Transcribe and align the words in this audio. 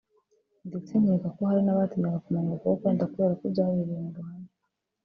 ndetse 0.67 0.91
nkeka 1.01 1.27
ko 1.35 1.41
hari 1.49 1.61
n’abatinyaga 1.63 2.23
kumanika 2.23 2.53
ukuboko 2.63 2.85
wenda 2.87 3.09
kubera 3.11 3.37
ko 3.39 3.45
byabereye 3.53 3.97
mu 4.03 4.09
ruhame 4.15 4.49